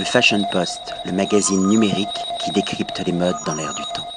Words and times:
Le 0.00 0.06
Fashion 0.06 0.42
Post, 0.50 0.94
le 1.04 1.12
magazine 1.12 1.68
numérique 1.68 2.08
qui 2.42 2.50
décrypte 2.52 3.02
les 3.04 3.12
modes 3.12 3.36
dans 3.44 3.54
l'air 3.54 3.74
du 3.74 3.82
temps. 3.94 4.08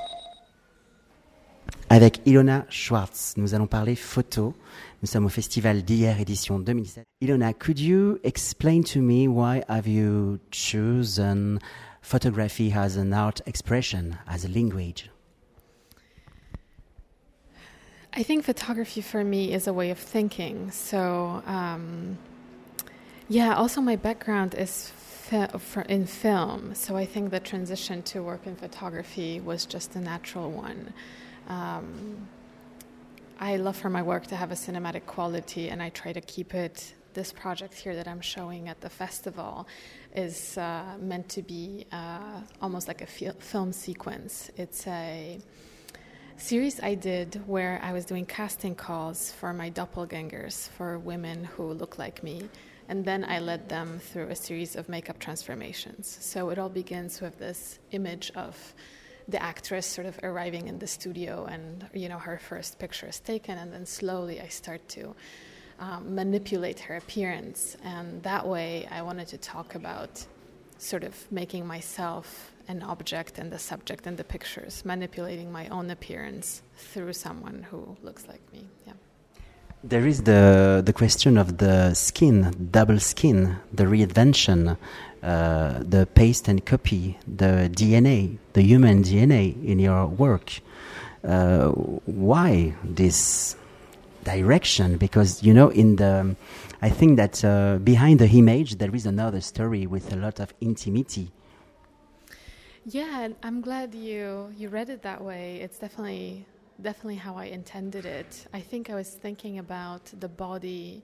Avec 1.89 2.21
Ilona 2.25 2.65
Schwartz, 2.69 3.33
nous 3.35 3.53
allons 3.53 3.67
parler 3.67 3.97
photo. 3.97 4.53
Nous 5.01 5.09
sommes 5.09 5.25
au 5.25 5.29
festival 5.29 5.83
d'hier, 5.83 6.21
édition 6.21 6.57
2017. 6.57 7.03
Ilona, 7.19 7.51
could 7.51 7.81
you 7.81 8.17
explain 8.23 8.81
to 8.83 9.01
me 9.01 9.27
why 9.27 9.61
have 9.67 9.85
you 9.85 10.39
chosen 10.51 11.59
photography 12.01 12.71
as 12.73 12.95
an 12.95 13.11
art 13.11 13.41
expression, 13.45 14.15
as 14.25 14.45
a 14.45 14.47
language? 14.47 15.09
I 18.15 18.23
think 18.23 18.45
photography 18.45 19.01
for 19.01 19.25
me 19.25 19.53
is 19.53 19.67
a 19.67 19.73
way 19.73 19.91
of 19.91 19.99
thinking. 19.99 20.71
So, 20.71 21.43
um, 21.45 22.17
yeah, 23.27 23.53
also 23.53 23.81
my 23.81 23.97
background 23.97 24.55
is 24.57 24.93
in 25.33 26.05
film, 26.05 26.75
so 26.75 26.95
I 26.95 27.05
think 27.05 27.31
the 27.31 27.39
transition 27.39 28.03
to 28.03 28.21
work 28.21 28.45
in 28.45 28.55
photography 28.55 29.39
was 29.39 29.65
just 29.65 29.95
a 29.95 29.99
natural 29.99 30.51
one. 30.51 30.93
Um, 31.47 32.27
I 33.39 33.57
love 33.57 33.75
for 33.75 33.89
my 33.89 34.03
work 34.03 34.27
to 34.27 34.35
have 34.35 34.51
a 34.51 34.55
cinematic 34.55 35.07
quality, 35.07 35.69
and 35.69 35.81
I 35.81 35.89
try 35.89 36.13
to 36.13 36.21
keep 36.21 36.53
it. 36.53 36.93
This 37.13 37.31
project 37.31 37.73
here 37.73 37.95
that 37.95 38.07
I'm 38.07 38.21
showing 38.21 38.69
at 38.69 38.81
the 38.81 38.89
festival 38.89 39.67
is 40.15 40.57
uh, 40.57 40.97
meant 40.99 41.29
to 41.29 41.41
be 41.41 41.85
uh, 41.91 42.41
almost 42.61 42.87
like 42.87 43.01
a 43.01 43.07
fil- 43.07 43.39
film 43.39 43.73
sequence. 43.73 44.51
It's 44.55 44.85
a 44.87 45.39
series 46.37 46.79
I 46.81 46.95
did 46.95 47.41
where 47.47 47.79
I 47.83 47.93
was 47.93 48.05
doing 48.05 48.25
casting 48.25 48.75
calls 48.75 49.31
for 49.31 49.53
my 49.53 49.69
doppelgangers, 49.69 50.69
for 50.69 50.97
women 50.99 51.43
who 51.43 51.73
look 51.73 51.97
like 51.97 52.23
me. 52.23 52.49
And 52.89 53.05
then 53.05 53.23
I 53.23 53.39
led 53.39 53.69
them 53.69 53.99
through 53.99 54.27
a 54.27 54.35
series 54.35 54.75
of 54.75 54.89
makeup 54.89 55.19
transformations. 55.19 56.17
So 56.21 56.49
it 56.49 56.59
all 56.59 56.69
begins 56.69 57.21
with 57.21 57.39
this 57.39 57.79
image 57.91 58.31
of 58.35 58.73
the 59.27 59.41
actress 59.41 59.85
sort 59.85 60.07
of 60.07 60.19
arriving 60.23 60.67
in 60.67 60.79
the 60.79 60.87
studio 60.87 61.45
and 61.45 61.87
you 61.93 62.09
know 62.09 62.17
her 62.17 62.37
first 62.37 62.77
picture 62.77 63.07
is 63.07 63.21
taken 63.21 63.57
and 63.57 63.71
then 63.71 63.85
slowly 63.85 64.41
i 64.41 64.47
start 64.47 64.85
to 64.89 65.15
um, 65.79 66.13
manipulate 66.13 66.79
her 66.79 66.97
appearance 66.97 67.77
and 67.85 68.21
that 68.23 68.45
way 68.45 68.85
i 68.91 69.01
wanted 69.01 69.25
to 69.27 69.37
talk 69.37 69.75
about 69.75 70.25
sort 70.83 71.03
of 71.03 71.31
making 71.31 71.65
myself 71.65 72.51
an 72.67 72.81
object 72.83 73.39
and 73.39 73.51
the 73.51 73.59
subject 73.59 74.07
in 74.07 74.15
the 74.15 74.23
pictures 74.23 74.85
manipulating 74.85 75.51
my 75.51 75.67
own 75.69 75.89
appearance 75.89 76.61
through 76.75 77.13
someone 77.13 77.65
who 77.69 77.97
looks 78.03 78.27
like 78.27 78.41
me 78.53 78.65
yeah 78.87 78.93
there 79.83 80.07
is 80.07 80.23
the 80.23 80.81
the 80.85 80.93
question 80.93 81.37
of 81.37 81.57
the 81.57 81.93
skin, 81.93 82.55
double 82.71 82.99
skin, 82.99 83.57
the 83.73 83.83
reinvention, 83.83 84.77
uh, 85.21 85.79
the 85.81 86.07
paste 86.15 86.47
and 86.47 86.65
copy, 86.65 87.17
the 87.27 87.69
DNA, 87.69 88.37
the 88.53 88.61
human 88.61 89.03
DNA 89.03 89.61
in 89.65 89.79
your 89.79 90.07
work. 90.07 90.61
Uh, 91.23 91.69
why 92.05 92.73
this 92.83 93.57
direction? 94.23 94.97
Because 94.97 95.43
you 95.43 95.53
know, 95.53 95.69
in 95.69 95.97
the, 95.97 96.35
I 96.81 96.89
think 96.89 97.17
that 97.17 97.43
uh, 97.43 97.77
behind 97.83 98.19
the 98.19 98.27
image 98.27 98.75
there 98.75 98.93
is 98.95 99.05
another 99.05 99.41
story 99.41 99.85
with 99.85 100.11
a 100.13 100.15
lot 100.15 100.39
of 100.39 100.53
intimacy. 100.61 101.31
Yeah, 102.85 103.29
I'm 103.43 103.61
glad 103.61 103.95
you 103.95 104.51
you 104.57 104.67
read 104.69 104.89
it 104.89 105.01
that 105.03 105.23
way. 105.23 105.59
It's 105.61 105.79
definitely 105.79 106.45
definitely 106.81 107.15
how 107.15 107.35
I 107.35 107.45
intended 107.45 108.05
it. 108.05 108.47
I 108.53 108.59
think 108.59 108.89
I 108.89 108.95
was 108.95 109.09
thinking 109.09 109.59
about 109.59 110.11
the 110.19 110.27
body 110.27 111.03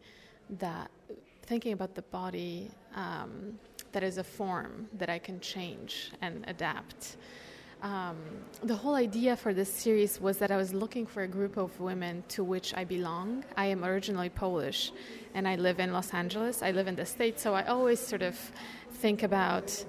that, 0.59 0.89
thinking 1.43 1.73
about 1.73 1.95
the 1.95 2.01
body 2.01 2.71
um, 2.95 3.59
that 3.91 4.03
is 4.03 4.17
a 4.17 4.23
form 4.23 4.87
that 4.97 5.09
I 5.09 5.19
can 5.19 5.39
change 5.39 6.11
and 6.21 6.43
adapt. 6.47 7.17
Um, 7.81 8.17
the 8.61 8.75
whole 8.75 8.95
idea 8.95 9.38
for 9.38 9.53
this 9.53 9.73
series 9.73 10.19
was 10.19 10.38
that 10.39 10.52
I 10.52 10.58
was 10.58 10.73
looking 10.73 11.05
for 11.05 11.23
a 11.23 11.27
group 11.27 11.55
of 11.55 11.80
women 11.80 12.23
to 12.30 12.43
which 12.43 12.73
I 12.73 12.83
belong. 12.83 13.45
I 13.55 13.67
am 13.67 13.86
originally 13.86 14.30
Polish 14.30 14.92
and 15.33 15.48
I 15.48 15.55
live 15.55 15.80
in 15.80 15.93
Los 15.93 16.14
Angeles. 16.14 16.61
I 16.61 16.71
live 16.71 16.87
in 16.87 16.95
the 16.95 17.05
States, 17.05 17.42
so 17.42 17.53
I 17.53 17.64
always 17.67 17.99
sort 17.99 18.21
of 18.21 18.37
think 18.92 19.23
about 19.23 19.86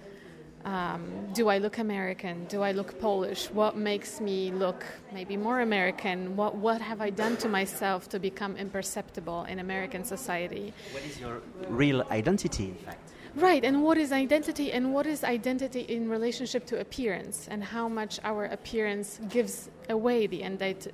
um, 0.65 1.33
do 1.33 1.49
I 1.49 1.59
look 1.59 1.79
American? 1.79 2.45
Do 2.45 2.63
I 2.63 2.73
look 2.73 3.01
Polish? 3.01 3.51
What 3.51 3.77
makes 3.77 4.21
me 4.21 4.53
look 4.53 4.85
maybe 5.13 5.37
more 5.37 5.61
American? 5.61 6.37
What, 6.37 6.55
what 6.55 6.83
have 6.83 7.01
I 7.01 7.11
done 7.11 7.39
to 7.39 7.49
myself 7.49 8.09
to 8.11 8.19
become 8.19 8.57
imperceptible 8.57 9.45
in 9.45 9.59
American 9.59 10.05
society? 10.05 10.75
What 10.93 11.03
is 11.05 11.19
your 11.19 11.41
real 11.69 12.05
identity, 12.11 12.67
in 12.67 12.75
fact? 12.75 13.11
Right, 13.37 13.65
and 13.65 13.85
what 13.85 13.97
is 13.97 14.11
identity, 14.11 14.73
and 14.73 14.93
what 14.93 15.07
is 15.07 15.23
identity 15.23 15.81
in 15.81 16.09
relationship 16.09 16.67
to 16.67 16.81
appearance, 16.81 17.47
and 17.49 17.63
how 17.63 17.89
much 17.89 18.19
our 18.25 18.47
appearance 18.47 19.21
gives 19.29 19.71
away 19.89 20.27
the 20.27 20.43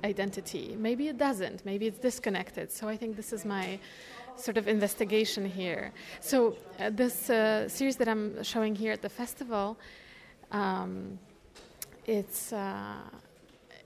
identity? 0.03 0.75
Maybe 0.77 1.07
it 1.07 1.17
doesn't, 1.17 1.65
maybe 1.65 1.87
it's 1.87 1.97
disconnected. 1.97 2.71
So 2.71 2.87
I 2.87 2.95
think 2.95 3.15
this 3.15 3.33
is 3.33 3.43
my 3.43 3.79
sort 4.35 4.57
of 4.57 4.67
investigation 4.67 5.45
here. 5.45 5.91
So 6.21 6.55
uh, 6.79 6.91
this 6.91 7.29
uh, 7.29 7.67
series 7.67 7.97
that 7.97 8.07
I'm 8.07 8.43
showing 8.43 8.75
here 8.75 8.91
at 8.91 9.01
the 9.01 9.09
festival, 9.09 9.77
um, 10.51 11.17
it's. 12.05 12.53
Uh, 12.53 12.97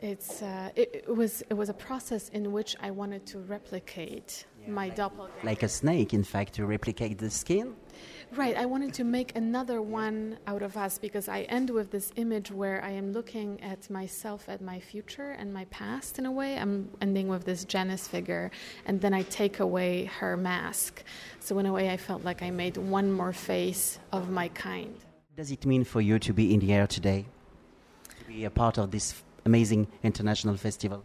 it's 0.01 0.41
uh, 0.41 0.69
it, 0.75 1.03
it, 1.07 1.15
was 1.15 1.43
it 1.49 1.53
was 1.53 1.69
a 1.69 1.73
process 1.73 2.29
in 2.29 2.51
which 2.51 2.75
I 2.81 2.89
wanted 2.91 3.25
to 3.27 3.39
replicate 3.39 4.45
yeah, 4.61 4.69
my 4.69 4.85
like, 4.85 4.95
doppelganger. 4.95 5.43
Like 5.43 5.63
a 5.63 5.69
snake, 5.69 6.13
in 6.13 6.23
fact, 6.23 6.53
to 6.53 6.65
replicate 6.65 7.19
the 7.19 7.29
skin. 7.29 7.75
Right, 8.33 8.55
I 8.55 8.65
wanted 8.65 8.93
to 8.95 9.03
make 9.03 9.35
another 9.35 9.81
one 9.81 10.39
out 10.47 10.61
of 10.61 10.77
us 10.77 10.97
because 10.97 11.27
I 11.27 11.41
end 11.41 11.69
with 11.69 11.91
this 11.91 12.11
image 12.15 12.49
where 12.49 12.83
I 12.83 12.91
am 12.91 13.11
looking 13.11 13.61
at 13.61 13.89
myself, 13.89 14.47
at 14.47 14.61
my 14.61 14.79
future 14.79 15.31
and 15.31 15.53
my 15.53 15.65
past 15.65 16.17
in 16.17 16.25
a 16.25 16.31
way. 16.31 16.57
I'm 16.57 16.89
ending 17.01 17.27
with 17.27 17.43
this 17.43 17.65
Janus 17.65 18.07
figure, 18.07 18.49
and 18.85 19.01
then 19.01 19.13
I 19.13 19.23
take 19.23 19.59
away 19.59 20.05
her 20.05 20.35
mask. 20.35 21.03
So, 21.39 21.59
in 21.59 21.65
a 21.65 21.73
way, 21.73 21.89
I 21.89 21.97
felt 21.97 22.23
like 22.23 22.41
I 22.41 22.49
made 22.49 22.77
one 22.77 23.11
more 23.11 23.33
face 23.33 23.99
of 24.11 24.29
my 24.29 24.47
kind. 24.47 24.95
What 24.95 25.37
does 25.37 25.51
it 25.51 25.65
mean 25.65 25.83
for 25.83 26.01
you 26.01 26.17
to 26.19 26.33
be 26.33 26.53
in 26.53 26.61
Hyères 26.61 26.87
today? 26.87 27.25
To 28.19 28.25
be 28.25 28.45
a 28.45 28.49
part 28.49 28.77
of 28.77 28.91
this 28.91 29.13
amazing 29.45 29.87
international 30.03 30.57
festival? 30.57 31.03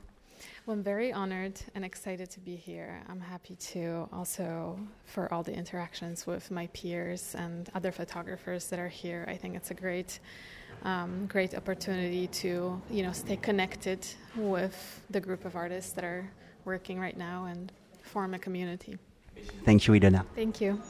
Well, 0.66 0.76
I'm 0.76 0.82
very 0.82 1.12
honored 1.12 1.60
and 1.76 1.84
excited 1.84 2.28
to 2.30 2.41
be 2.41 2.56
here. 2.56 3.00
I'm 3.08 3.20
happy 3.20 3.54
to 3.72 4.08
also 4.12 4.76
for 5.04 5.32
all 5.32 5.44
the 5.44 5.54
interactions 5.54 6.26
with 6.26 6.50
my 6.50 6.66
peers 6.69 7.36
and 7.38 7.70
other 7.76 7.92
photographers 7.92 8.66
that 8.70 8.80
are 8.80 8.88
here. 8.88 9.24
I 9.28 9.36
think 9.36 9.54
it's 9.54 9.70
a 9.70 9.74
great, 9.74 10.19
um, 10.82 11.26
great 11.26 11.54
opportunity 11.54 12.26
to 12.42 12.82
you 12.91 13.02
know 13.04 13.12
stay 13.12 13.36
connected 13.36 14.04
with 14.34 15.00
the 15.08 15.20
group 15.20 15.44
of 15.44 15.54
artists 15.54 15.92
that 15.92 16.03
are 16.03 16.28
working 16.64 16.98
right 16.98 17.16
now 17.16 17.44
and 17.44 17.70
form 18.03 18.34
a 18.34 18.38
community. 18.38 18.98
Thank 19.64 19.86
you, 19.86 19.94
Ilona. 19.94 20.24
Thank 20.34 20.60
you. 20.60 20.80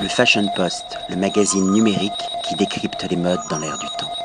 Le 0.00 0.08
Fashion 0.08 0.48
Post, 0.54 0.98
le 1.08 1.16
magazine 1.16 1.70
numérique 1.72 2.12
qui 2.44 2.56
décrypte 2.56 3.08
les 3.08 3.16
modes 3.16 3.40
dans 3.48 3.58
l'air 3.58 3.78
du 3.78 3.86
temps. 3.98 4.23